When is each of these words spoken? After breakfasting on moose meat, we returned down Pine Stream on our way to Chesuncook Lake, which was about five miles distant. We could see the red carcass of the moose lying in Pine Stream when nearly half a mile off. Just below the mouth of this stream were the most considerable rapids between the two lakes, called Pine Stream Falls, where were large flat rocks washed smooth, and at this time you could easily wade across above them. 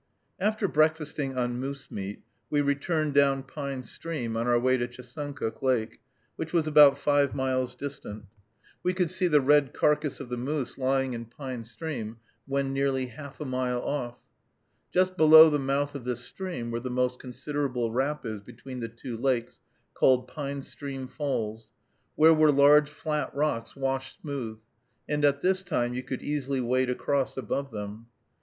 After 0.39 0.67
breakfasting 0.67 1.37
on 1.37 1.59
moose 1.59 1.91
meat, 1.91 2.23
we 2.49 2.59
returned 2.59 3.13
down 3.13 3.43
Pine 3.43 3.83
Stream 3.83 4.35
on 4.35 4.47
our 4.47 4.59
way 4.59 4.75
to 4.75 4.87
Chesuncook 4.87 5.61
Lake, 5.61 6.01
which 6.37 6.51
was 6.53 6.65
about 6.65 6.97
five 6.97 7.35
miles 7.35 7.75
distant. 7.75 8.25
We 8.81 8.95
could 8.95 9.11
see 9.11 9.27
the 9.27 9.41
red 9.41 9.75
carcass 9.75 10.19
of 10.19 10.29
the 10.29 10.37
moose 10.37 10.79
lying 10.79 11.13
in 11.13 11.25
Pine 11.25 11.63
Stream 11.65 12.17
when 12.47 12.73
nearly 12.73 13.05
half 13.05 13.39
a 13.39 13.45
mile 13.45 13.79
off. 13.79 14.17
Just 14.91 15.17
below 15.17 15.51
the 15.51 15.59
mouth 15.59 15.93
of 15.93 16.03
this 16.03 16.21
stream 16.21 16.71
were 16.71 16.79
the 16.79 16.89
most 16.89 17.19
considerable 17.19 17.91
rapids 17.91 18.41
between 18.41 18.79
the 18.79 18.89
two 18.89 19.15
lakes, 19.17 19.61
called 19.93 20.27
Pine 20.27 20.63
Stream 20.63 21.07
Falls, 21.07 21.73
where 22.15 22.33
were 22.33 22.51
large 22.51 22.89
flat 22.89 23.29
rocks 23.35 23.75
washed 23.75 24.19
smooth, 24.21 24.57
and 25.07 25.23
at 25.23 25.41
this 25.41 25.61
time 25.61 25.93
you 25.93 26.01
could 26.01 26.23
easily 26.23 26.59
wade 26.59 26.89
across 26.89 27.37
above 27.37 27.69
them. 27.69 28.07